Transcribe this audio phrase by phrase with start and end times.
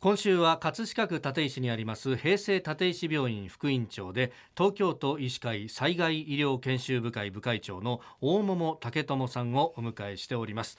[0.00, 10.78] 今週は葛飾区立石にあります平成立石病院副院長で東京都医師会災害医療研修部会部会長の大桃武智さんをお迎えしております。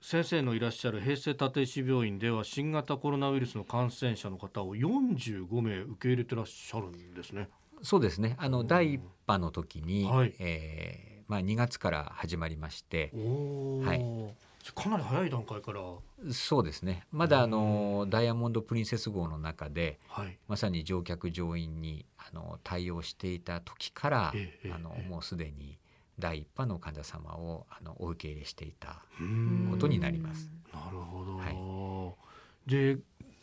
[0.00, 7.48] 先生のいらっしゃる平成立石病院では新型コロナウイルスの感染者の方を45名受け入れてらっしゃるんですね。
[7.82, 8.36] そうですね。
[8.38, 13.98] あの第一波の時に、はい、えー、まあ、2月から始まりまして、はい、
[14.70, 15.80] かなり早い段階から。
[16.30, 17.04] そうですね。
[17.10, 25.78] まだあのダイヤモンド・プリンセス号の中で、はい、まさに乗客乗員にあの対応していた時から、ええ、あのもうすでに
[26.18, 29.02] 第一波の患者様をあのお受け入れしていた
[29.70, 30.48] ことになります。
[30.72, 32.14] なるほど、は
[32.66, 32.98] い、で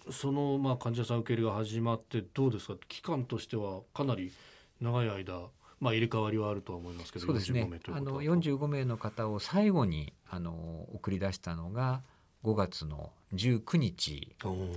[0.10, 2.76] そのまあ患者さん受け入れが始まってどうですか？
[2.88, 4.32] 期間としてはかなり
[4.80, 5.50] 長い間
[5.80, 7.70] まあ、入れ替わりはあるとは思いますけどそうですね。
[7.88, 12.02] あの45名の方を最後にあの送り出したのが
[12.44, 14.36] 5月の19日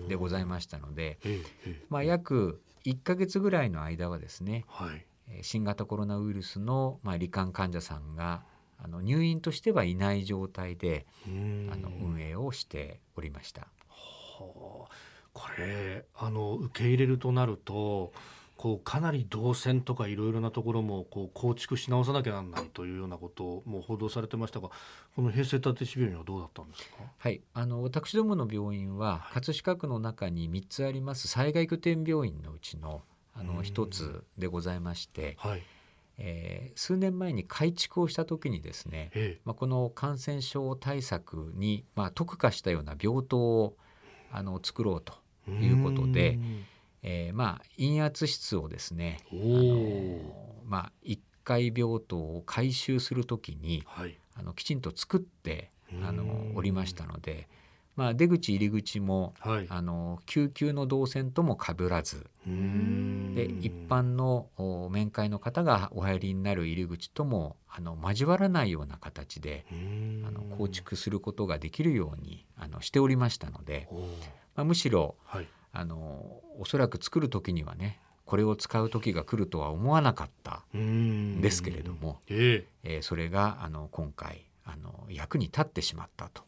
[0.09, 1.19] でございましたので、
[1.89, 5.05] まあ、約1か月ぐらいの間はですね、はい、
[5.43, 8.43] 新型コロナウイルスの、まあ、罹患患者さんが
[8.79, 13.63] あの入院としてはいない状態であの運営をしておりました。
[13.89, 14.89] はあ、
[15.33, 18.13] これあの受け入れるとなると
[18.63, 24.69] こうかなり動線とかいろいろなところもこう構築し直さなきゃなんないというようなことをもう報道されてましたが
[25.17, 33.03] この平成立石病院はどうだったんですか、はい、あの私どもの病院は、葛飾区の中に3つあります災害拠点病院のうちの
[33.35, 35.35] あの1つでございまして。
[35.39, 35.63] はい。
[36.19, 43.77] えー、数年前に改築をした時にですね、ええ、まあ、この感染症対策に、まあ、特化したような病棟を
[44.31, 45.15] あの作ろうと
[45.51, 46.39] いうことで、
[47.03, 55.71] えー、まあ陰圧室をですねあの、まあ、1階病棟を改修する時に、はい、あのきちんと作って
[56.03, 57.49] あのおりましたので。
[57.95, 64.49] まあ、出口入り口も、はい、あの救急の動線ともかぶらずで一般の
[64.91, 69.67] 面会の方がお入りになる入り口ともあの交わらないような形で
[70.27, 73.89] あの構築することができるようにあのしておりましたので、
[74.55, 81.41] まあ、むしろ、はい、あのおそらく作る時にはねこれを使う時が来るとは思わなかったん。
[81.41, 86.45] ですけれども、えー、えー、それがあの今回あの役に立ってしまったと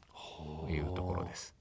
[0.70, 1.54] いうところです。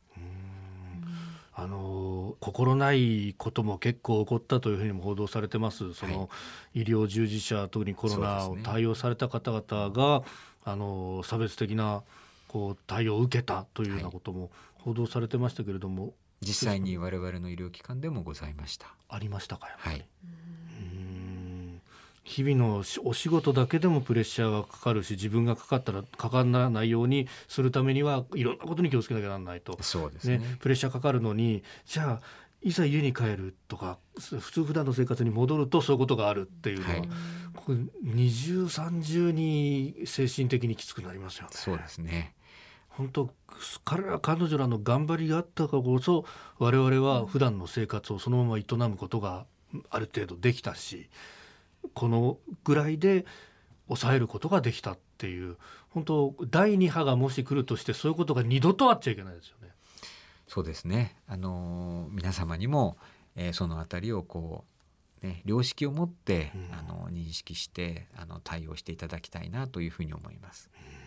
[1.55, 5.93] あの心ないことも結構起こったというふうにも報道されてます。
[5.93, 6.27] その、は
[6.73, 10.25] い、医療従事者特にコロナを対応された方々が、ね、
[10.65, 12.01] あの差別的な
[12.47, 18.87] こう対応を受けたというようなことも報道されてましたけれども、実際に我々の医療機関でもございました。
[19.09, 20.05] ありましたかはい。
[22.23, 29.77] 日々のお仕事だけでもプレッシャーがかかるし自分がかかったらかからないようにするためにはいろんなことに気をつけなきゃならないと。
[29.81, 32.21] そうですね、ね、プレッシャーかかるのにじゃあ
[32.61, 37.09] いざ家に帰るとか普通普段の生活に戻るとそういうことがあるっていうのは、はい、
[37.55, 41.49] これ二重三重に精神的にきつくなりますよね。
[41.51, 42.33] そうですね
[42.97, 43.29] 本当
[43.85, 46.25] 彼ら彼女らの頑張りがあったからこそ
[46.59, 49.45] 我々は普段の生活をそのまま営むことが
[49.89, 51.09] ある程度できたし
[51.93, 53.25] このぐらいで
[53.87, 55.57] 抑えることができたっていう
[55.89, 59.69] 本当第2波がもし来るとしてそういうことが二度とあっちゃいけないですよね。
[60.47, 62.97] そうですねあの皆様にも、
[63.35, 64.73] えー、そのあたりをこう
[65.25, 70.69] ね、良識を持って、うん、あの認識してあの対応していただきたいなというふうに思います。
[70.97, 71.02] うん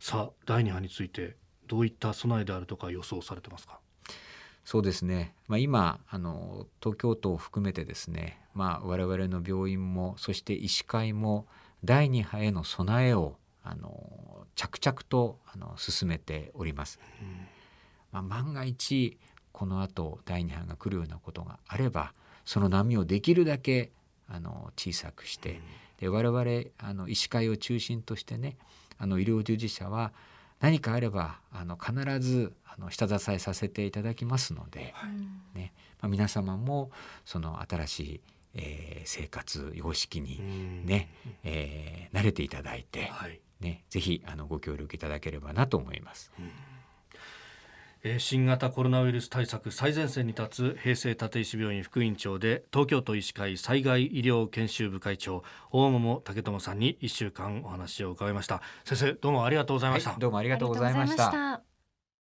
[0.00, 1.36] さあ第2波について
[1.68, 3.78] どういった備えであるとか予想されてますか？
[4.64, 11.46] そうですね、まあ、今あの東京都を含めてですね、まあ、我々の病院もそして医師会も
[11.84, 16.98] 第2波への備えをあの着々とあの進めております。
[17.20, 17.28] うん、
[18.12, 19.18] まあ、万が一
[19.52, 22.14] この後第2波が来るようなことがあれば
[22.46, 23.92] その波をできるだけ
[24.28, 25.60] あの小さくして、うん、
[25.98, 28.56] で我々あの医師会を中心としてね
[29.00, 30.12] あの医療従事者は
[30.60, 35.72] 何かあればあの必ずあの下支えさせていただきますので、はい、ね。
[36.00, 36.90] まあ、皆様も
[37.24, 38.20] その新しい、
[38.54, 40.40] えー、生活様式に
[40.86, 41.08] ね、
[41.44, 46.30] えー、慣れていただいて、はい、ね、ぜひあのご協力いただければなと思います。
[46.38, 46.50] うん
[48.18, 58.62] 新型コロナウイルス対策最前線に立つ平成立石病院副院長で東京都医師会災害医療研修部会長大桃武智さんに1週間お話を伺いました。
[58.84, 61.69] 先生どうもありがとうございました、はい、どうもありがとうございました